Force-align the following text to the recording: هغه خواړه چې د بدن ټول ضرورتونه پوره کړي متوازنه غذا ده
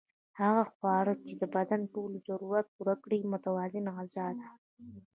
هغه 0.39 0.63
خواړه 0.73 1.13
چې 1.25 1.33
د 1.41 1.43
بدن 1.55 1.81
ټول 1.93 2.11
ضرورتونه 2.27 2.71
پوره 2.73 2.95
کړي 3.03 3.19
متوازنه 3.33 3.89
غذا 3.97 4.27
ده 4.37 4.47